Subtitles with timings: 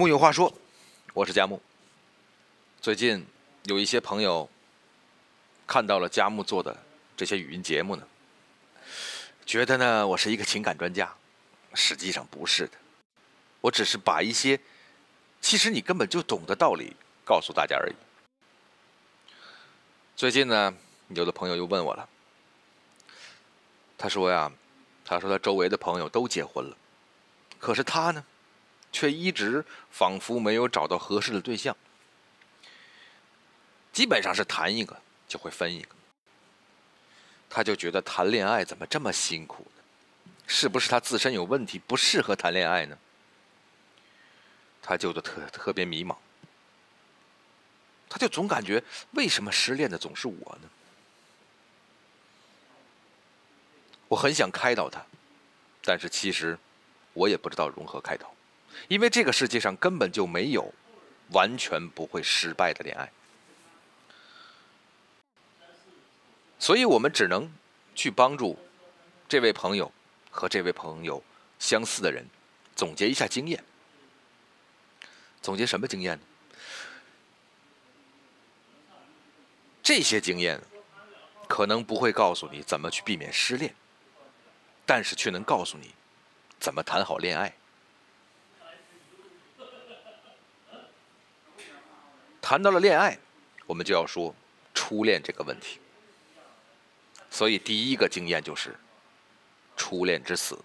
[0.00, 0.50] 木有话说，
[1.12, 1.60] 我是佳木。
[2.80, 3.26] 最近
[3.64, 4.48] 有一些朋友
[5.66, 6.74] 看到了佳木做的
[7.14, 8.08] 这些语音节目呢，
[9.44, 11.14] 觉得呢我是一个情感专家，
[11.74, 12.72] 实际上不是的，
[13.60, 14.58] 我只是把一些
[15.42, 17.92] 其实你根本就懂的道理告诉大家而已。
[20.16, 20.74] 最近呢，
[21.08, 22.08] 有的朋友又问我了，
[23.98, 24.50] 他说呀，
[25.04, 26.74] 他说他周围的朋友都结婚了，
[27.58, 28.24] 可是他呢？
[28.92, 31.76] 却一直仿佛没有找到合适的对象，
[33.92, 35.94] 基本上是谈一个就会分一个。
[37.48, 39.82] 他就觉得谈恋爱怎么这么辛苦呢？
[40.46, 42.96] 是不是他自身有问题，不适合谈恋爱呢？
[44.82, 46.16] 他就的特特别迷茫，
[48.08, 48.82] 他就总感觉
[49.12, 50.68] 为什么失恋的总是我呢？
[54.08, 55.04] 我很想开导他，
[55.82, 56.58] 但是其实
[57.12, 58.32] 我也不知道如何开导。
[58.88, 60.72] 因为这个世界上根本就没有
[61.30, 63.10] 完全不会失败的恋爱，
[66.58, 67.52] 所以我们只能
[67.94, 68.58] 去帮助
[69.28, 69.92] 这位朋友
[70.30, 71.22] 和这位朋友
[71.58, 72.26] 相似的人
[72.74, 73.62] 总结一下经验。
[75.40, 76.24] 总结什么经验呢？
[79.82, 80.60] 这些经验
[81.48, 83.74] 可能不会告诉你怎么去避免失恋，
[84.84, 85.94] 但是却能告诉你
[86.58, 87.54] 怎么谈好恋爱。
[92.50, 93.16] 谈到了恋爱，
[93.64, 94.34] 我们就要说
[94.74, 95.78] 初恋这个问题。
[97.30, 98.76] 所以第一个经验就是
[99.76, 100.58] 初恋之死。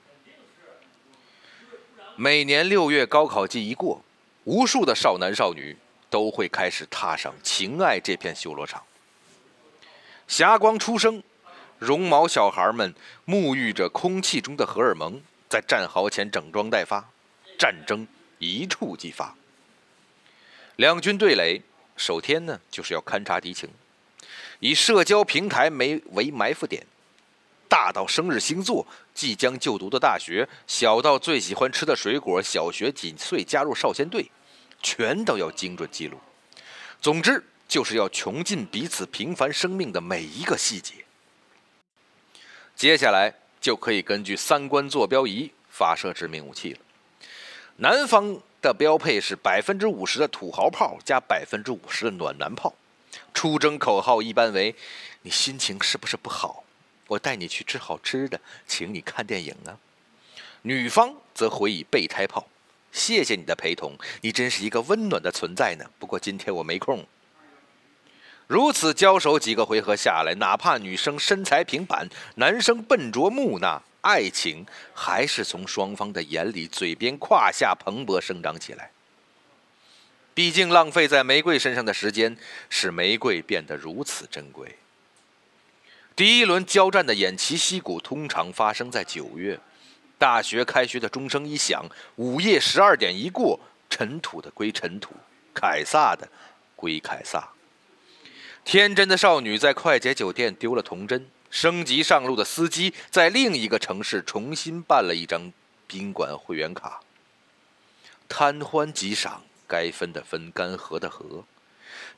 [2.15, 4.03] 每年六月高考季一过，
[4.45, 5.77] 无数的少男少女
[6.09, 8.81] 都会开始踏上情爱这片修罗场。
[10.27, 11.21] 霞光初升，
[11.77, 12.95] 绒毛小孩们
[13.27, 17.07] 沐浴着空气中的荷尔蒙，在战壕前整装待发，
[17.59, 18.07] 战争
[18.39, 19.35] 一触即发。
[20.77, 21.61] 两军对垒。
[21.95, 23.69] 首天呢，就是要勘察敌情，
[24.59, 26.85] 以社交平台为为埋伏点，
[27.69, 34.29] 大到生日星座、即将就读的大学，小到最喜欢吃的水果、小学几岁加入少先队，
[34.81, 36.19] 全都要精准记录。
[36.99, 40.93] 总之，就是要穷尽彼此平凡生命的每一个细节。
[42.75, 46.79] 接下来就可以根据三观坐标仪发射致命武器了。
[47.77, 48.37] 南方。
[48.65, 52.73] 的标配是百分之五十的土豪炮加百分之五十的暖男炮，
[53.31, 54.73] 出征口号一般为
[55.21, 56.63] ：“你心情是不是不好？
[57.05, 59.77] 我带你去吃好吃的，请你看电影啊。”
[60.63, 62.47] 女方则回以备胎炮
[62.91, 65.85] ：“谢谢你的陪同，你真是一个温暖的存在呢。
[65.99, 67.05] 不过今天我没空。”
[68.47, 73.83] 如此交手几个回合下来，哪怕女生身材平板，男生笨拙木讷。
[74.05, 78.91] 爱情还是从双方的眼里、嘴边、胯下蓬勃生长起来。
[80.35, 82.37] 毕竟，浪费在玫瑰身上的时间，
[82.69, 84.77] 使玫瑰变得如此珍贵。
[86.15, 89.59] 第一轮交战的偃旗息鼓通常发生在九月，
[90.19, 91.83] 大学开学的钟声一响，
[92.17, 95.15] 午夜十二点一过，尘土的归尘土，
[95.51, 96.29] 凯撒的
[96.75, 97.49] 归凯撒。
[98.63, 101.27] 天真的少女在快捷酒店丢了童真。
[101.55, 105.53] 升级上路的司机在另一个城市重新办了一张
[105.87, 106.99] 宾馆会员卡。
[108.27, 111.45] 贪欢即赏，该分的分，干涸的涸。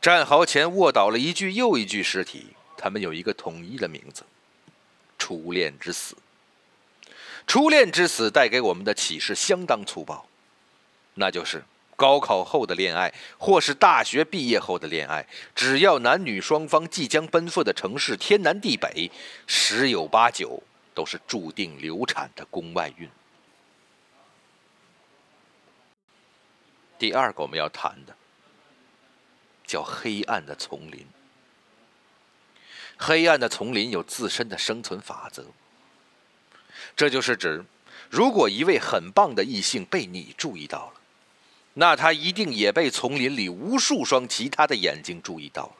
[0.01, 4.23] 战壕前卧倒了一具又一具尸体，他们有一个统一的名字：
[5.19, 6.17] 初恋之死。
[7.45, 10.27] 初恋之死带给我们的启示相当粗暴，
[11.13, 11.63] 那就是。
[11.97, 19.11] 高考后的恋爱，或是大学毕业后的恋爱，只要男女双方即将奔赴的城市天南地北，
[19.47, 20.61] 十有八九
[20.93, 23.09] 都是注定流产的宫外孕。
[26.99, 28.15] 第二个我们要谈的，
[29.65, 31.05] 叫黑暗的丛林。
[32.95, 35.45] 黑暗的丛林有自身的生存法则，
[36.95, 37.65] 这就是指，
[38.09, 40.96] 如果一位很棒的异性被你注意到了。
[41.79, 45.73] 那他一定也被丛林里无数双其他的眼睛注意到了。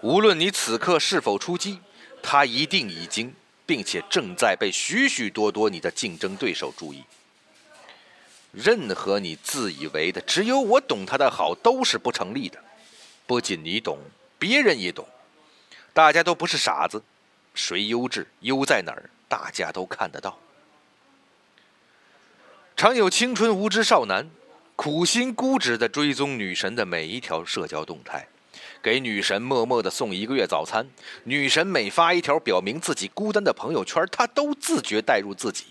[0.00, 1.78] 无论你此刻是否出击，
[2.20, 3.32] 他一定已经
[3.64, 7.04] 并且正在被许许多多你的竞争对手注意。
[8.50, 12.58] 任何你自以为的只有我懂他的好都是不成立的。
[13.24, 14.00] 不仅你懂，
[14.36, 15.06] 别人也懂。
[15.92, 17.00] 大家都不是傻子，
[17.54, 20.36] 谁优质优在哪儿，大家都看得到。
[22.76, 24.28] 常有青春无知少男。
[24.78, 28.28] 苦心孤诣的追踪女神的每一条社交动态，
[28.80, 30.86] 给女神默默地送一个月早餐。
[31.24, 35.64] 女神每发一条表明自己孤单的朋友圈，他都自觉带入自己，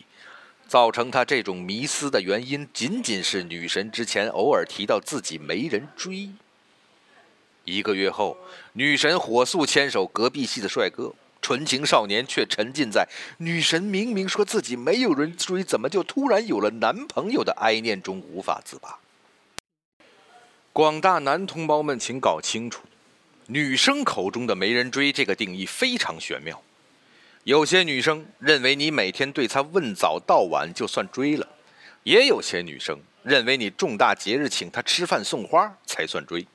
[0.68, 6.30] 造成他这种迷思的原因，仅仅是女神之前偶尔提到自己没人追。
[7.64, 8.36] 一个月后，
[8.74, 13.08] 女神火速牵手隔壁系的帅哥，纯情少年却沉浸在
[13.38, 19.00] 女神明明说自己没有人追，怎么就突然有了男朋友的哀念中无法自拔。
[20.74, 22.84] 广大男同胞们，请搞清楚，
[23.48, 26.62] 女生口中的没人追这个定义非常玄妙。
[27.46, 31.48] 有些女生认为你每天对她问早到晚就算追了，
[32.04, 36.46] 也有些女生认为你重大节日请她吃饭送花才算追，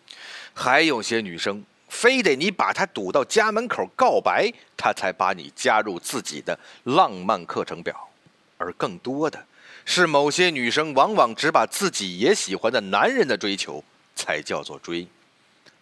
[0.53, 8.09] 还有些女生非得你把她堵到家门口告白，她才把你加入自己的浪漫课程表。
[8.57, 9.47] 而更多的
[9.85, 13.85] 是某些女生往往只把自己也喜欢的男人的追求
[14.17, 15.07] 才叫做追，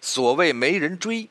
[0.01, 1.29] 所谓没人追。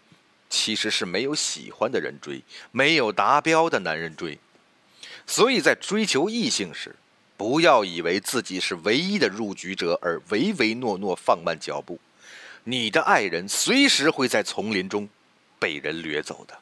[0.50, 2.42] 其实是没有喜欢的人追，
[2.72, 4.40] 没有达标的男人追，
[5.28, 6.96] 所以在追求异性时，
[7.38, 12.00] 不要以为自己是唯一的入局者而唯唯诺诺放慢脚步，
[12.70, 15.10] 你的爱人随时会在丛林中
[15.58, 16.56] 被人掠走的。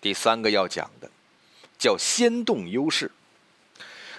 [0.00, 1.10] 第三个要讲的
[1.76, 3.10] 叫先动优势，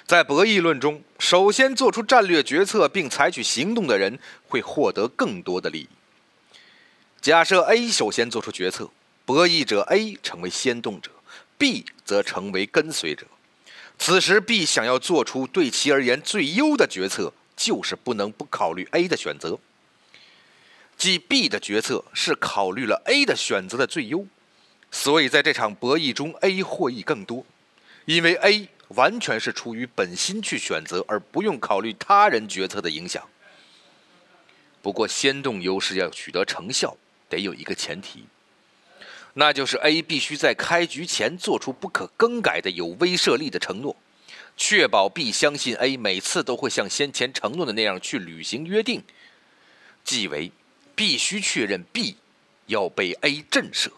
[0.05, 4.19] 在博弈论中，首先做出战略决策并采取行动的人
[4.49, 5.89] 会获得更多的利益。
[7.21, 8.89] 假设 A 首先做出决策，
[9.23, 11.09] 博弈者 A 成为先动者
[11.57, 13.25] ，B 则成为跟随者。
[13.97, 19.57] 此时 B 想要做出对其而言最优的决策，就是不能不考虑 A 的选择。
[21.01, 24.27] 即 B 的决策是考虑了 A 的选择的最优，
[24.91, 27.43] 所以在这场博弈中，A 获益更多，
[28.05, 33.27] 因为 A 完全是出于本心去选择，而不用考虑他人决策的影响。
[34.83, 36.95] 不过，先动优势要取得成效。
[37.27, 38.25] 得有一个前提，
[39.33, 43.95] 那就是 A 必须在开局前做出不可更改的有威慑力的承诺，
[44.55, 49.01] 确保 B 相信 A 每次都会像先前承诺的那样去履行约定，
[50.03, 50.51] 即为
[50.95, 52.17] 必须确认 B
[52.67, 53.91] 要被 A 震慑，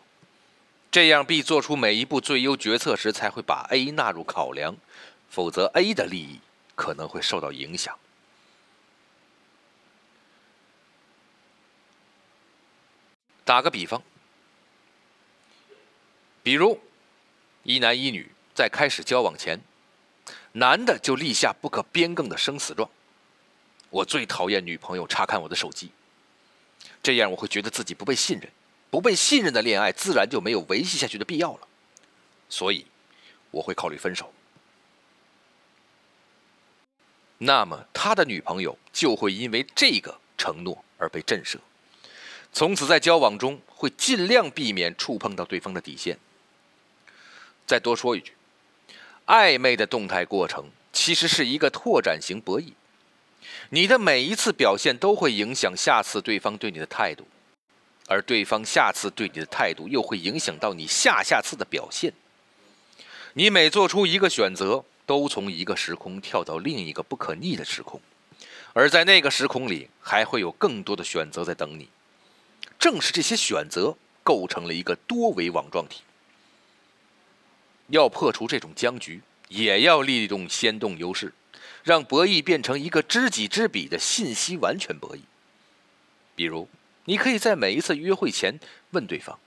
[0.91, 4.77] 这样 B 做出每一步最优决策时才会把 A 纳入考量，
[5.29, 6.39] 否则 A 的利益
[6.75, 7.97] 可能会受到影响。
[13.45, 14.01] 打个比方，
[16.41, 16.79] 比如
[17.63, 19.59] 一男一女在开始交往前，
[20.53, 22.89] 男的就立下不可变更的生死状：
[23.89, 25.91] 我最讨厌女朋友查看我的手机，
[27.03, 28.49] 这样我会觉得自己不被信任，
[28.89, 31.67] 不被信任的恋爱自然就没有维系下去的必要了，
[32.49, 32.85] 所以
[33.51, 34.33] 我会考虑分手。
[37.39, 41.57] 那么他的女朋友就会因为这个承诺而被震慑。
[42.53, 46.17] 从此在交往中会尽量避免触碰到对方的底线。
[47.67, 48.31] 再多说一句，
[49.25, 52.73] 暧昧的动态过程其实是一个拓展型博弈，
[53.69, 57.25] 你的每一次表现都会影响下次对方对你的态度，
[58.07, 62.13] 而对方下次对你的态度又会影响到你下下次的表现。
[63.33, 67.99] 你每做出一个选择，都从一个时空跳到另一个不可逆的时空，
[68.73, 71.89] 而在那个时空里，还会有更多的选择在等你。
[72.77, 76.01] 正是这些选择构成了一个多维网状体。
[77.87, 81.33] 要破除这种僵局，也要利用先动优势，
[81.83, 85.19] 让博弈变成一个知己知彼的信息完全博弈。
[86.35, 86.67] 比如，
[87.05, 88.59] 你可以在每一次约会前
[88.91, 89.37] 问对方：“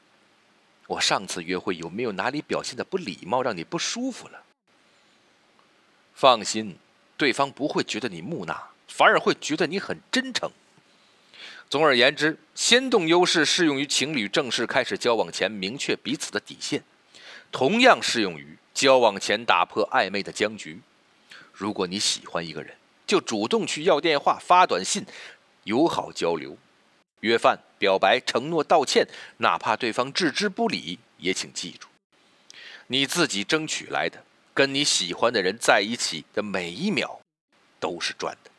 [0.87, 4.45] 我上次约会有没有哪里表现的不礼貌，让你不舒服了？”
[6.14, 6.78] 放心，
[7.16, 10.50] 对方不会觉得你木讷，反而会觉得你很真诚。
[11.69, 16.85] 总而言之，先动优势适用于情侣正式开始交往前明确彼此的底线，
[17.50, 20.81] 同样适用于交往前打破暧昧的僵局。
[21.57, 25.07] 如果你喜欢一个人，就主动去要电话、发短信，
[25.65, 26.59] 友好交流，
[27.21, 29.09] 约饭、表白、承诺、道歉，
[29.39, 31.89] 哪怕对方置之不理，也请记住，
[32.89, 34.23] 你自己争取来的，
[34.53, 37.21] 跟你喜欢的人在一起的每一秒，
[37.81, 38.51] 都是赚的。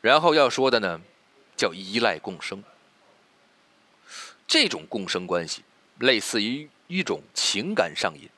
[0.00, 1.00] 然后要说的呢，
[1.56, 2.62] 叫依赖共生。
[4.48, 5.62] 这种共生关系
[5.98, 8.28] 类似于一种情感上瘾。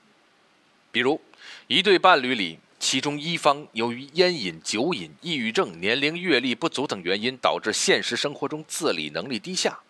[0.91, 1.21] 比如，
[1.69, 9.81] 一对伴侣里，其中一方由于烟瘾、酒瘾、抑郁症、年龄、阅历不足等原因，导致现实生活中自理能力低下，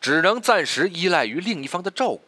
[0.00, 2.22] 只能暂时依赖于另一方的照顾；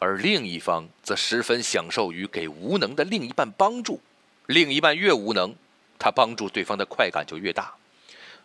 [0.00, 4.00] 而另一方则十分享受于给无能的另一半帮助。
[4.46, 5.54] 另一半越无能，
[5.96, 7.74] 他帮助对方的快感就越大。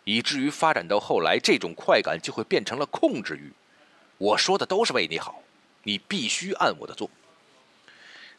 [0.04, 3.50] 以至于发展到后来，这种快感就会变成了控制欲。
[4.16, 5.42] 我说的都是为你好，
[5.82, 7.10] 你必须按我的做。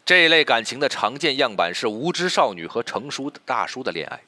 [0.03, 4.21] 这一类感情的常见样板是无知少女和成熟大叔的恋爱，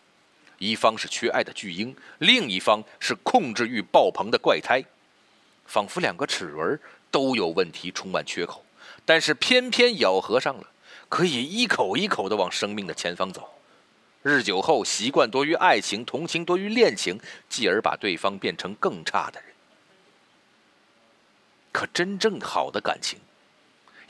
[0.60, 4.84] 一方是缺爱的巨婴，另一方是控制欲爆棚的怪胎，
[5.66, 6.80] 仿佛两个齿轮
[7.12, 8.64] 都有问题，充满缺口，
[9.04, 10.68] 但是偏偏咬合上了，
[11.10, 13.50] 可以一口一口的往生命的前方走。
[14.22, 19.50] 日久后，习惯多于爱情，同情多于恋情，继而把对方变成更差的人。
[21.74, 23.20] 可真正好的感情，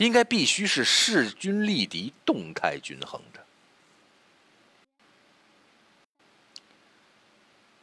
[0.04, 3.40] 应该必须是势均力敌、动态均衡的。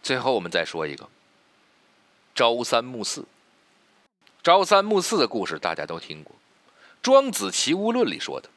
[0.02, 1.08] 最后，我们再说一个
[2.34, 3.24] 朝三暮四。
[4.42, 6.34] 朝三暮四的故事大家都听过，
[7.00, 8.50] 《庄子·齐物论》里说的，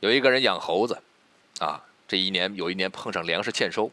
[0.00, 1.02] 有一个人养猴子。
[1.60, 3.90] 啊，这一年有一年碰上粮食欠收，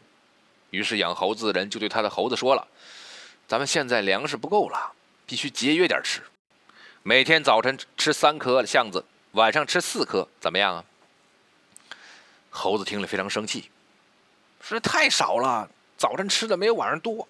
[0.68, 2.68] 于是养猴子的人就对他的猴子说了
[3.48, 4.92] ：“咱们现在粮食不够了，
[5.24, 6.20] 必须节约点吃。
[7.06, 10.82] 每天早晨吃三颗橡子，晚上吃四颗，怎么样啊？”
[12.48, 13.70] 猴子听了非常生气，
[14.62, 15.68] 说：“太少了，
[15.98, 17.28] 早晨吃的没有晚上多。”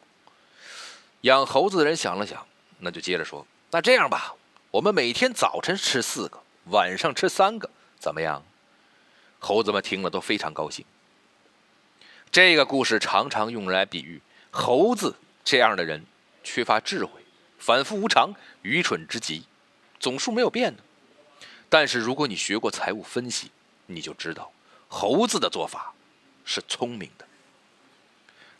[1.23, 2.47] 养猴子的人想了想，
[2.79, 4.37] 那就接着说：“那这样吧，
[4.71, 8.45] 我们每天早晨吃四个，晚上吃三个，怎么样？”
[9.41, 10.85] 猴子们听了都非常高兴。
[12.31, 16.07] 这个故事常常用来比喻猴子这样的人
[16.45, 17.11] 缺乏智慧、
[17.59, 19.45] 反复无常、愚蠢之极，
[19.99, 20.83] 总数没有变呢。
[21.69, 23.51] 但是如果你学过财务分析，
[23.87, 24.53] 你就知道
[24.89, 25.95] 猴子的做法
[26.45, 27.27] 是聪明的。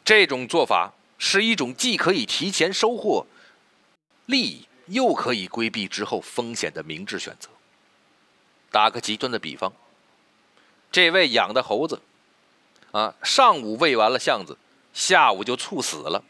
[0.05, 3.27] 这种做法是一种既可以提前收获
[4.27, 7.49] 利益，又可以规避之后风险的明智选择。
[8.71, 9.73] 打个极端的比方。
[10.91, 12.01] 这位养的猴子，
[12.93, 14.57] 啊，上午喂完了橡子，
[14.93, 16.23] 下午就猝死了。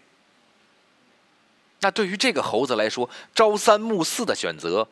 [1.84, 4.88] 那对于这个猴子来说，朝三暮四的选择，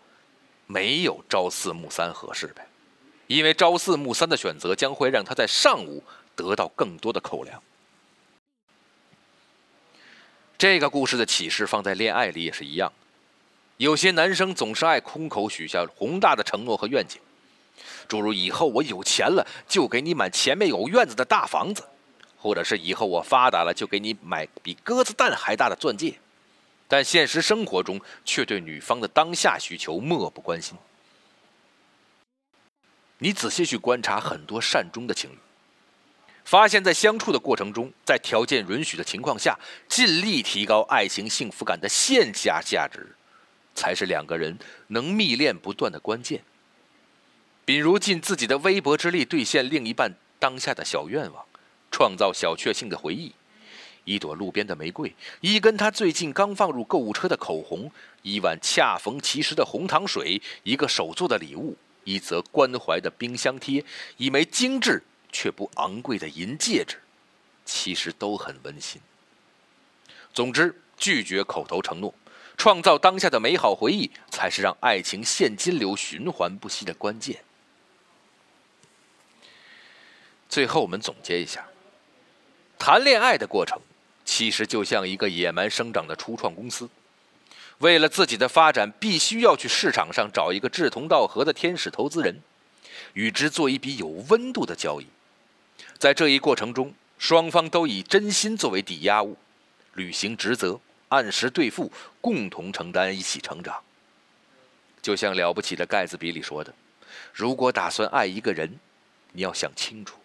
[0.67, 2.67] 没有朝四暮三合适呗？
[3.29, 6.05] 因为朝四暮三的选择将会让他在上午
[6.37, 7.63] 得到更多的口粮。
[10.59, 12.93] 这个故事的启示放在恋爱里也是一样，
[13.79, 17.19] 有些男生总是爱空口许下宏大的承诺和愿景。
[18.07, 21.83] 诸如以后我有钱了，就给你买前面有院子的大房子，
[22.37, 26.19] 或者是以后我发达了，就给你买比鸽子蛋还大的钻戒。
[26.93, 30.77] 但现实生活中却对女方的当下需求漠不关心。
[33.17, 35.39] 你仔细去观察很多善终的情侣，
[36.45, 39.59] 发现，在相处的过程中，在条件允许的情况下，
[39.89, 43.17] 尽力提高爱情幸福感的现价价值，
[43.75, 44.59] 才是两个人
[44.89, 46.45] 能蜜恋不断的关键。
[47.65, 51.43] 比如尽自己的微薄之力兑现另一半当下的小愿望，
[51.91, 53.33] 创造小确幸的回忆，
[54.05, 57.91] 一朵路边的玫瑰，一根他最近刚放入购物车的口红，
[58.23, 63.85] 一碗恰逢其时的红糖水，一个手做的礼物，一则关怀的冰箱贴，
[64.17, 66.99] 一枚精致却不昂贵的银戒指，
[67.65, 69.01] 其实都很温馨。
[70.35, 72.15] 总之，拒绝口头承诺，
[72.57, 77.45] 创造当下的美好回忆，才是让爱情现金流循环不息的关键。
[80.49, 81.69] 最后，我们总结一下：
[82.79, 83.81] 谈恋爱的过程，
[84.25, 86.89] 其实就像一个野蛮生长的初创公司，
[87.79, 92.41] 为了自己的发展，必须要去市场上找一个志同道合的天使投资人，
[93.15, 95.07] 与之做一笔有温度的交易。
[95.99, 99.37] 在这一过程中，双方都以真心作为抵押物，
[99.95, 103.83] 履行职责，按时兑付，共同承担，一起成长。
[105.03, 106.73] 就像了不起的盖茨比里说的
[107.35, 108.79] ：“如果打算爱一个人，
[109.33, 110.17] 你要想清楚。”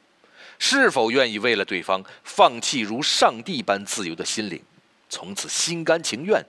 [0.59, 4.61] 是否愿意为了对方放弃如上帝般自由的心灵，
[5.09, 6.43] 从此心甘情愿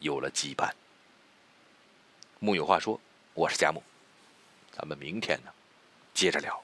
[0.00, 0.70] 有了羁绊？
[2.38, 3.00] 木有话说，
[3.32, 3.82] 我是佳木，
[4.70, 5.50] 咱们明天呢，
[6.12, 6.62] 接着聊。